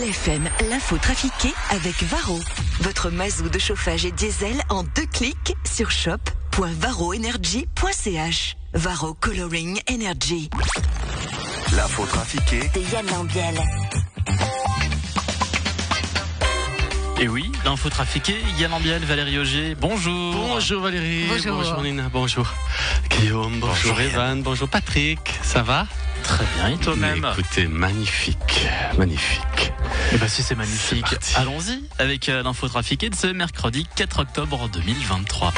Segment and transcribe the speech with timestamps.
[0.00, 2.40] LFM, l'info trafiquée avec Varro.
[2.80, 8.56] Votre mazou de chauffage et diesel en deux clics sur shop.varroenergy.ch.
[8.72, 10.48] Varro Coloring Energy.
[11.76, 13.60] L'info trafiquée De Yann Lambiel.
[17.22, 20.34] Et oui, l'info trafiquée, Yann Ambiel, Valérie Augier, bonjour.
[20.34, 21.26] Bonjour Valérie.
[21.28, 21.82] Bonjour.
[21.82, 22.08] Nina.
[22.10, 22.50] Bonjour
[23.10, 23.60] Guillaume.
[23.60, 24.42] Bonjour, Bonjour, Evan.
[24.42, 25.18] Bonjour Patrick.
[25.42, 25.86] Ça va?
[26.22, 27.26] Très bien, et toi-même?
[27.36, 28.66] Écoutez, magnifique.
[28.96, 29.72] Magnifique.
[30.12, 34.70] Eh ben si c'est magnifique, allons-y avec euh, l'info trafiquée de ce mercredi 4 octobre
[34.70, 35.52] 2023.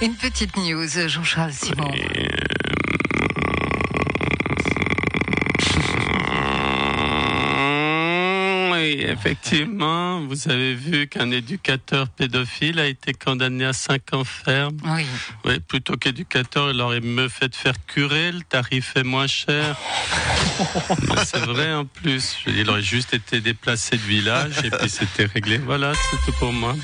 [0.00, 1.90] Une petite news, Jean-Charles Simon.
[1.92, 2.28] Oui,
[9.18, 14.76] effectivement, vous avez vu qu'un éducateur pédophile a été condamné à 5 ans ferme.
[14.84, 15.04] Oui.
[15.44, 19.76] Oui, plutôt qu'éducateur, il aurait mieux fait de faire curer, le tarif est moins cher.
[21.24, 22.38] C'est vrai en plus.
[22.46, 25.58] Il aurait juste été déplacé de village et puis c'était réglé.
[25.58, 26.74] Voilà, c'est tout pour moi.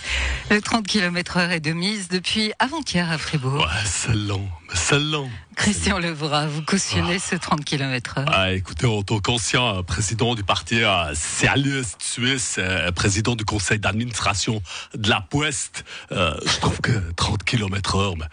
[0.51, 3.61] Le 30 km heure est de mise depuis avant-hier à Fribourg.
[3.61, 4.49] Ouais, c'est long,
[4.93, 5.29] long.
[5.57, 8.25] Christian Levra, vous cautionnez ce 30 km heure.
[8.33, 13.45] Ah, écoutez, en tant qu'ancien euh, président du parti euh, socialiste suisse, euh, président du
[13.45, 14.61] conseil d'administration
[14.97, 18.25] de la Poste, euh, je trouve que 30 km heure, mais,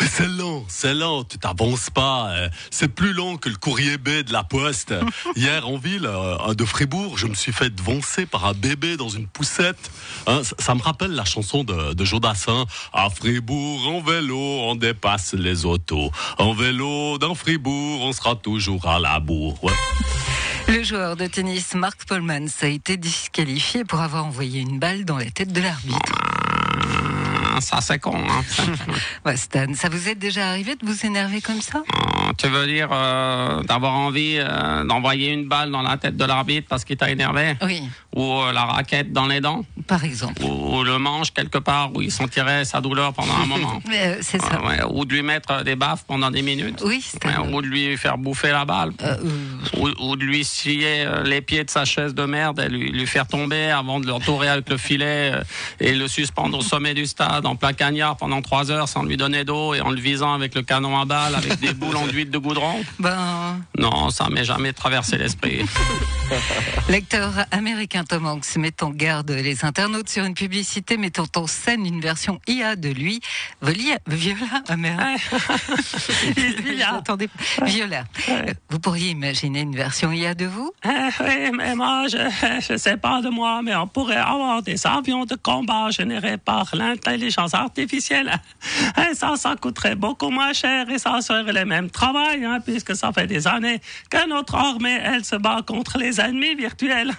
[0.00, 2.30] mais c'est lent, c'est lent, tu t'avances pas.
[2.30, 4.94] euh, c'est plus long que le courrier B de la Poste.
[5.36, 9.10] Hier en ville, euh, de Fribourg, je me suis fait devancer par un bébé dans
[9.10, 9.90] une poussette.
[10.26, 12.64] Hein, ça, ça me rappelle la chanson de, de Jodassin.
[12.94, 15.66] À Fribourg, en vélo, on dépasse les
[16.38, 19.72] En vélo, dans Fribourg, on sera toujours à la bourre.
[20.68, 25.18] Le joueur de tennis Mark Polmans a été disqualifié pour avoir envoyé une balle dans
[25.18, 26.33] la tête de l'arbitre.
[27.56, 28.16] Ah, Ça, c'est con.
[28.16, 28.42] Hein.
[29.24, 31.82] Ouais, Stan, ça vous est déjà arrivé de vous énerver comme ça?
[32.36, 36.66] Tu veux dire euh, d'avoir envie euh, d'envoyer une balle dans la tête de l'arbitre
[36.68, 37.54] parce qu'il t'a énervé?
[37.62, 37.82] Oui,
[38.16, 39.64] Ou euh, la raquette dans les dents?
[39.86, 40.42] Par exemple.
[40.42, 44.16] Ou, ou le manche quelque part où il sentirait sa douleur pendant un moment Euh,
[44.20, 44.60] c'est ça.
[44.62, 47.46] Ouais, Ou de lui mettre des baffes pendant des minutes Oui, Stan.
[47.52, 51.22] Ou de lui faire bouffer la balle Euh, euh, ou, ou de lui scier euh,
[51.22, 54.12] les pieds de sa chaise de merde et lui, lui faire tomber avant de le
[54.12, 55.42] retourer avec le filet euh,
[55.80, 59.16] et le suspendre au sommet du stade en plein cagnard pendant trois heures sans lui
[59.16, 62.30] donner d'eau et en le visant avec le canon à balles avec des boules enduites
[62.30, 62.82] de goudron.
[62.98, 65.64] ben, Non, ça m'est jamais traversé l'esprit.
[66.88, 71.86] L'acteur américain Tom Hanks met en garde les internautes sur une publicité mettant en scène
[71.86, 73.20] une version IA de lui.
[73.60, 74.76] Volia, Viola, ah
[77.04, 77.16] pas.
[77.64, 78.04] Viola.
[78.28, 80.72] Euh, Vous pourriez imaginer une version IA de vous?
[80.84, 80.88] Eh
[81.20, 82.18] oui, mais moi, je
[82.68, 86.70] je sais pas de moi, mais on pourrait avoir des avions de combat générés par
[86.74, 88.32] l'intelligence artificielle.
[89.10, 92.94] Et ça, ça coûterait beaucoup moins cher et ça serait le même travail, hein, puisque
[92.94, 93.80] ça fait des années
[94.10, 97.12] que notre armée, elle se bat contre les ennemis virtuels.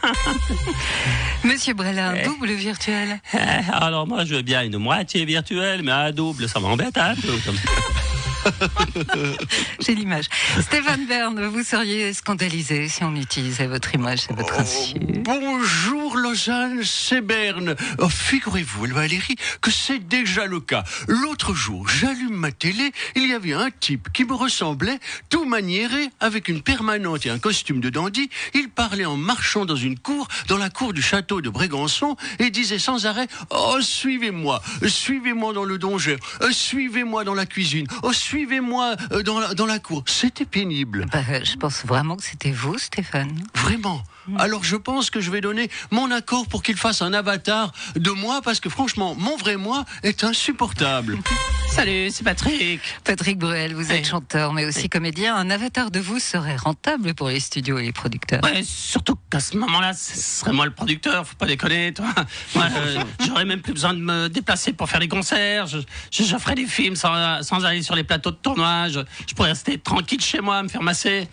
[1.43, 3.19] Monsieur Brella, un double virtuel.
[3.33, 3.37] Eh,
[3.71, 7.33] Alors moi, je veux bien une moitié virtuelle, mais un double, ça m'embête un peu.
[9.79, 10.25] J'ai l'image.
[10.61, 14.95] Stéphane Bern, vous seriez scandalisé si on utilisait votre image et votre insu.
[14.99, 17.75] Bonjour Lausanne, c'est Berne.
[17.99, 20.83] Oh, Figurez-vous, Valérie, que c'est déjà le cas.
[21.07, 26.09] L'autre jour, j'allume ma télé, il y avait un type qui me ressemblait, tout maniéré,
[26.19, 28.29] avec une permanente et un costume de dandy.
[28.53, 32.49] Il parlait en marchant dans une cour, dans la cour du château de Brégançon, et
[32.49, 38.11] disait sans arrêt Oh, suivez-moi, suivez-moi dans le donjon, Euh, suivez-moi dans la cuisine, oh,
[38.35, 40.03] suivez-moi euh, dans la, dans la cour.
[40.07, 41.05] C'était pénible.
[41.09, 43.41] Bah, je pense vraiment que c'était vous, Stéphane.
[43.53, 44.03] Vraiment
[44.37, 48.11] Alors je pense que je vais donner mon accord pour qu'il fasse un avatar de
[48.11, 51.17] moi parce que franchement, mon vrai moi est insupportable.
[51.69, 52.79] Salut, c'est Patrick.
[53.03, 54.09] Patrick Bruel, vous êtes Oui.
[54.09, 55.35] chanteur, mais aussi comédien.
[55.35, 58.41] Un avatar de vous serait rentable pour les studios et les producteurs?
[58.43, 62.07] Ouais, surtout qu'à ce moment-là, ce serait moi le producteur, faut pas déconner, toi.
[62.55, 65.67] Moi, euh, j'aurais même plus besoin de me déplacer pour faire les concerts.
[65.67, 65.79] Je,
[66.11, 68.99] je, je ferais des films sans, sans aller sur les plateaux de tournage.
[69.27, 71.27] Je pourrais rester tranquille chez moi, me faire masser.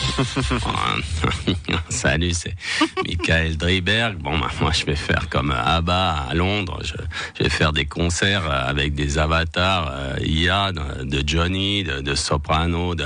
[1.88, 2.54] Salut, c'est
[3.04, 4.18] Michael Dryberg.
[4.18, 6.80] Bon, bah, moi, je vais faire comme Abba à Londres.
[6.82, 12.14] Je, vais faire des concerts avec des avatars euh, IA de, de Johnny, de, de
[12.14, 13.04] Soprano, de,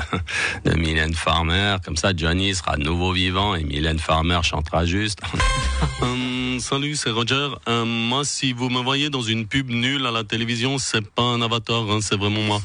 [0.64, 1.76] de Mylène Farmer.
[1.84, 5.20] Comme ça, Johnny sera de nouveau vivant et Mylène Farmer chantera juste.
[6.00, 7.48] Hum, salut, c'est Roger.
[7.66, 11.22] Hum, moi, si vous me voyez dans une pub nulle à la télévision, c'est pas
[11.22, 12.60] un avatar, hein, c'est vraiment moi.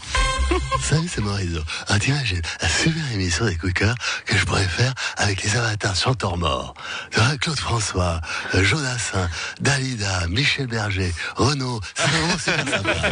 [0.81, 1.61] Salut, c'est Morizo.
[1.87, 3.95] Ah tiens, j'ai une super émission des cœur
[4.25, 6.73] que je pourrais faire avec les avatars chanteurs morts.
[7.13, 8.21] Vois, Claude François,
[8.55, 11.79] euh, Jodassin, Dalida, Michel Berger, Renaud.
[11.95, 13.09] C'est vraiment super sympa.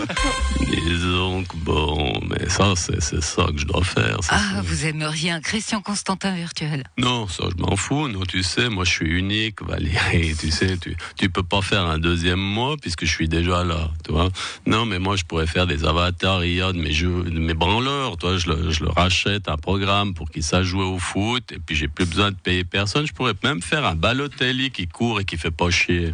[0.85, 4.17] Disons que bon, mais ça, c'est c'est ça que je dois faire.
[4.29, 8.07] Ah, vous aimeriez un Christian Constantin virtuel Non, ça, je m'en fous.
[8.07, 10.35] Non, tu sais, moi, je suis unique, Valérie.
[10.35, 13.89] Tu sais, tu, tu peux pas faire un deuxième moi puisque je suis déjà là,
[14.05, 14.29] tu vois.
[14.65, 16.43] Non, mais moi, je pourrais faire des avatars
[16.73, 18.37] mes jeux, de mes branleurs, toi.
[18.37, 21.75] Je, le- je leur achète un programme pour qu'ils sachent jouer au foot et puis
[21.75, 23.05] j'ai plus besoin de payer personne.
[23.05, 26.11] Je pourrais même faire un Balotelli qui court et qui fait pas chier.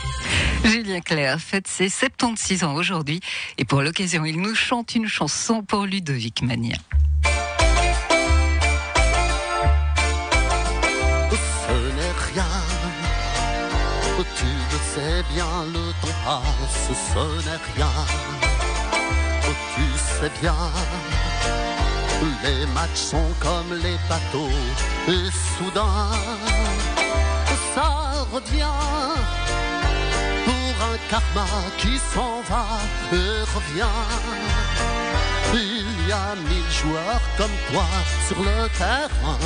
[0.64, 3.20] Julien Clerc fête ses 76 ans aujourd'hui
[3.58, 6.76] et pour l'occasion, il nous chante une chanson pour Ludovic Mania.
[11.66, 12.46] Ce n'est rien.
[14.38, 17.92] Tu le sais bien, le temps passe, ce n'est rien.
[19.74, 20.54] Tu sais bien.
[22.42, 24.48] Les matchs sont comme les bateaux,
[25.06, 26.10] et soudain,
[27.74, 28.80] ça revient
[30.44, 31.46] pour un karma
[31.76, 32.66] qui s'en va
[33.12, 34.00] et revient.
[35.52, 37.84] Il y a mille joueurs comme toi
[38.26, 39.38] sur le terrain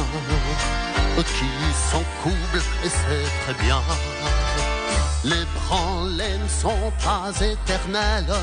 [1.25, 1.51] qui
[1.91, 3.83] s'en coublent et c'est très bien.
[5.23, 8.35] Les branlées ne sont pas éternelles,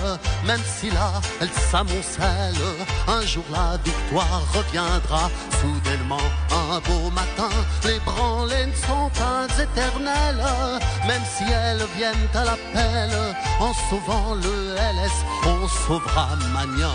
[0.46, 2.86] même si là elles s'amoncellent.
[3.08, 5.30] Un jour la victoire reviendra
[5.60, 7.50] soudainement un beau matin.
[7.84, 10.46] Les branlées ne sont pas éternelles,
[11.08, 13.12] même si elles viennent à l'appel.
[13.60, 16.92] En sauvant le LS, on sauvera Magnan.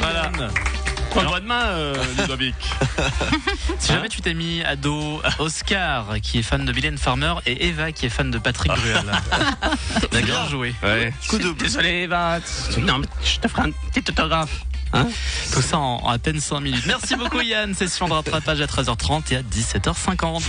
[0.00, 0.30] Voilà.
[1.18, 2.54] Pas le doigt de main, euh, Ludovic.
[3.78, 7.66] Si jamais tu t'es mis à dos Oscar, qui est fan de Mylène Farmer, et
[7.68, 9.04] Eva, qui est fan de Patrick Bruel.
[10.24, 10.74] Bien joué.
[10.82, 11.12] Ouais.
[11.58, 12.38] Désolé, Eva.
[12.78, 14.64] Non, mais je te ferai un petit autographe.
[15.52, 16.86] Tout ça en, en à peine 5 minutes.
[16.86, 17.74] Merci beaucoup Yann.
[17.74, 20.42] Session de rattrapage à 13h30 et à 17h50.